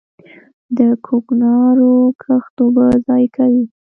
د 0.77 0.79
کوکنارو 1.05 1.93
کښت 2.23 2.55
اوبه 2.63 2.85
ضایع 3.05 3.29
کوي. 3.35 3.63